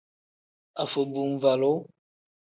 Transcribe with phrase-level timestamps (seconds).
[0.83, 1.73] Afobuvalu.